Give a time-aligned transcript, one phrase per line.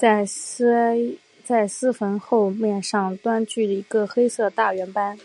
[0.00, 0.24] 在
[1.66, 5.18] 鳃缝后面上端据一个黑色大圆斑。